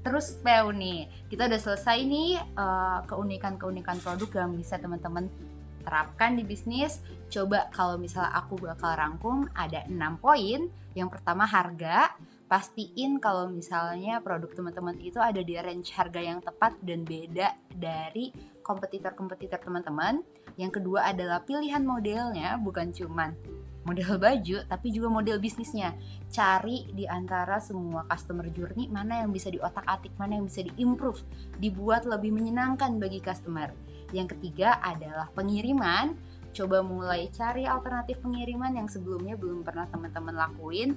Terus 0.00 0.38
Peu 0.38 0.70
nih, 0.70 1.10
kita 1.26 1.50
udah 1.50 1.58
selesai 1.58 1.98
nih 2.00 2.38
eh, 2.38 2.98
keunikan-keunikan 3.04 3.98
produk 3.98 4.46
yang 4.46 4.54
bisa 4.54 4.78
teman-teman 4.78 5.26
terapkan 5.82 6.34
di 6.34 6.42
bisnis. 6.42 7.02
Coba 7.26 7.66
kalau 7.70 7.98
misalnya 7.98 8.30
aku 8.32 8.54
bakal 8.56 8.94
rangkum 8.94 9.50
ada 9.52 9.82
6 9.86 10.18
poin. 10.18 10.70
Yang 10.94 11.08
pertama 11.18 11.42
harga. 11.44 12.14
Pastiin 12.46 13.18
kalau 13.18 13.50
misalnya 13.50 14.22
produk 14.22 14.54
teman-teman 14.54 14.94
itu 15.02 15.18
ada 15.18 15.42
di 15.42 15.58
range 15.58 15.90
harga 15.90 16.22
yang 16.22 16.38
tepat 16.38 16.78
dan 16.78 17.02
beda 17.02 17.58
dari 17.74 18.30
kompetitor-kompetitor 18.62 19.58
teman-teman. 19.58 20.22
Yang 20.54 20.78
kedua 20.78 21.10
adalah 21.10 21.42
pilihan 21.42 21.82
modelnya, 21.82 22.54
bukan 22.62 22.94
cuman 22.94 23.34
model 23.82 24.18
baju, 24.18 24.62
tapi 24.66 24.94
juga 24.94 25.10
model 25.10 25.42
bisnisnya 25.42 25.94
cari 26.30 26.86
di 26.94 27.06
antara 27.06 27.58
semua 27.58 28.06
customer 28.06 28.50
journey 28.50 28.90
mana 28.90 29.26
yang 29.26 29.34
bisa 29.34 29.50
diotak-atik, 29.50 30.14
mana 30.14 30.38
yang 30.38 30.46
bisa 30.46 30.62
diimprove, 30.66 31.22
dibuat 31.58 32.06
lebih 32.06 32.30
menyenangkan 32.30 32.94
bagi 32.98 33.18
customer. 33.22 33.70
Yang 34.14 34.38
ketiga 34.38 34.78
adalah 34.82 35.30
pengiriman. 35.34 36.14
Coba 36.54 36.80
mulai 36.80 37.28
cari 37.34 37.68
alternatif 37.68 38.22
pengiriman 38.22 38.72
yang 38.72 38.88
sebelumnya 38.88 39.34
belum 39.36 39.60
pernah 39.60 39.84
teman-teman 39.90 40.34
lakuin. 40.34 40.96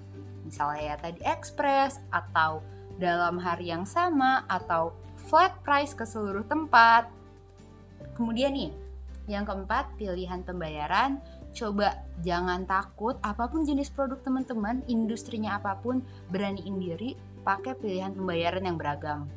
Misalnya 0.49 0.81
ya 0.81 0.95
tadi 0.97 1.21
express 1.21 2.01
atau 2.09 2.65
dalam 2.97 3.37
hari 3.37 3.69
yang 3.69 3.85
sama 3.85 4.43
atau 4.49 4.91
flat 5.29 5.53
price 5.61 5.93
ke 5.93 6.03
seluruh 6.09 6.43
tempat. 6.49 7.05
Kemudian 8.17 8.51
nih, 8.51 8.73
yang 9.29 9.45
keempat 9.45 9.93
pilihan 10.01 10.41
pembayaran 10.41 11.21
coba 11.53 12.01
jangan 12.25 12.65
takut 12.65 13.17
apa 13.21 13.45
pun 13.49 13.61
jenis 13.61 13.93
produk 13.93 14.17
teman-teman 14.21 14.81
industrinya 14.89 15.57
apa 15.61 15.77
pun 15.77 16.01
beraniin 16.33 16.77
diri 16.81 17.13
pakai 17.45 17.77
pilihan 17.77 18.13
pembayaran 18.13 18.65
yang 18.65 18.77
beragam 18.77 19.29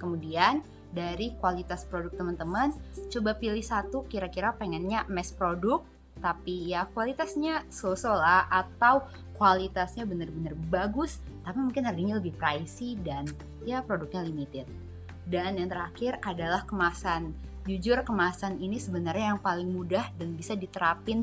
kemudian 0.00 0.60
dari 0.92 1.32
kualitas 1.40 1.88
produk 1.88 2.12
teman-teman 2.12 2.76
coba 3.08 3.32
pilih 3.36 3.64
satu 3.64 4.04
kira-kira 4.08 4.52
pengennya 4.56 5.08
mass 5.08 5.32
produk 5.32 5.80
tapi 6.22 6.70
ya 6.70 6.86
kualitasnya 6.94 7.66
so-so 7.66 8.14
lah 8.14 8.46
atau 8.46 9.02
kualitasnya 9.36 10.06
bener-bener 10.06 10.54
bagus 10.70 11.18
tapi 11.42 11.58
mungkin 11.58 11.82
harganya 11.82 12.22
lebih 12.22 12.38
pricey 12.38 12.94
dan 13.02 13.26
ya 13.66 13.82
produknya 13.82 14.22
limited. 14.22 14.66
Dan 15.26 15.58
yang 15.58 15.70
terakhir 15.70 16.22
adalah 16.22 16.62
kemasan. 16.66 17.34
Jujur 17.66 17.98
kemasan 18.02 18.58
ini 18.58 18.78
sebenarnya 18.78 19.34
yang 19.34 19.40
paling 19.42 19.70
mudah 19.70 20.10
dan 20.18 20.34
bisa 20.34 20.58
diterapin 20.58 21.22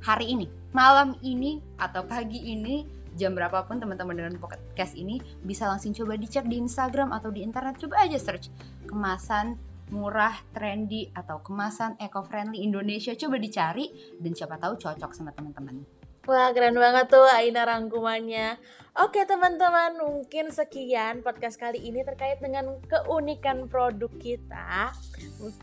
hari 0.00 0.32
ini, 0.32 0.48
malam 0.76 1.16
ini 1.24 1.60
atau 1.80 2.04
pagi 2.04 2.52
ini 2.52 2.84
jam 3.16 3.36
berapapun 3.36 3.80
teman-teman 3.80 4.16
dengan 4.16 4.34
podcast 4.40 4.96
ini 4.96 5.20
bisa 5.44 5.66
langsung 5.66 5.92
coba 5.92 6.16
dicek 6.16 6.46
di 6.46 6.56
Instagram 6.62 7.10
atau 7.10 7.28
di 7.28 7.42
internet 7.42 7.76
coba 7.80 8.06
aja 8.06 8.16
search 8.16 8.48
kemasan 8.86 9.58
murah, 9.90 10.34
trendy 10.54 11.10
atau 11.12 11.42
kemasan 11.42 11.98
eco-friendly 11.98 12.62
Indonesia 12.62 13.12
coba 13.14 13.36
dicari 13.36 13.90
dan 14.18 14.32
siapa 14.32 14.56
tahu 14.56 14.78
cocok 14.78 15.10
sama 15.12 15.34
teman-teman. 15.34 15.99
Wah 16.30 16.54
keren 16.54 16.78
banget 16.78 17.10
tuh 17.10 17.26
Aina 17.26 17.66
rangkumannya. 17.66 18.54
Oke 19.02 19.26
teman-teman 19.26 19.98
mungkin 19.98 20.54
sekian 20.54 21.26
podcast 21.26 21.58
kali 21.58 21.82
ini 21.82 22.06
terkait 22.06 22.38
dengan 22.38 22.78
keunikan 22.86 23.66
produk 23.66 24.06
kita. 24.14 24.94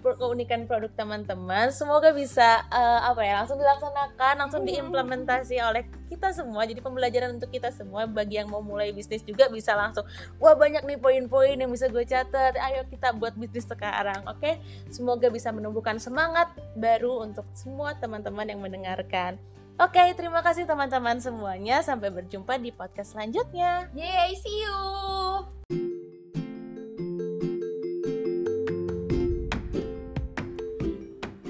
Keunikan 0.03 0.67
produk 0.67 0.91
teman-teman. 0.91 1.71
Semoga 1.71 2.11
bisa 2.11 2.67
uh, 2.67 2.99
apa 2.99 3.23
ya 3.23 3.39
langsung 3.39 3.63
dilaksanakan 3.63 4.33
Langsung 4.43 4.67
iya. 4.67 4.83
diimplementasi 4.83 5.55
oleh 5.63 5.87
kita 6.11 6.35
semua. 6.35 6.67
Jadi 6.67 6.83
pembelajaran 6.83 7.39
untuk 7.39 7.47
kita 7.47 7.71
semua 7.71 8.03
Bagi 8.03 8.43
yang 8.43 8.51
mau 8.51 8.59
mulai 8.59 8.91
bisnis 8.91 9.23
juga 9.23 9.47
bisa 9.47 9.71
langsung. 9.71 10.03
Wah 10.35 10.59
banyak 10.59 10.83
nih 10.83 10.99
poin-poin 10.99 11.55
yang 11.55 11.71
bisa 11.71 11.87
gue 11.87 12.03
catat. 12.03 12.59
Ayo 12.59 12.83
kita 12.91 13.15
buat 13.15 13.39
bisnis 13.39 13.63
sekarang 13.63 14.27
Oke? 14.27 14.59
Semoga 14.91 15.31
bisa 15.31 15.47
menumbuhkan 15.55 15.95
semangat 15.95 16.51
baru 16.75 17.23
untuk 17.23 17.47
semua 17.55 17.95
teman-teman 17.95 18.51
yang 18.51 18.59
mendengarkan 18.59 19.39
Oke, 19.77 20.01
terima 20.17 20.41
kasih 20.41 20.65
teman-teman 20.65 21.21
semuanya. 21.21 21.85
Sampai 21.85 22.09
berjumpa 22.09 22.57
di 22.57 22.73
podcast 22.73 23.13
selanjutnya. 23.13 23.85
Yay, 23.93 24.33
see 24.33 24.65
you. 24.65 24.77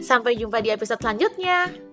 Sampai 0.03 0.36
jumpa 0.36 0.60
di 0.60 0.75
episode 0.75 1.00
selanjutnya. 1.00 1.87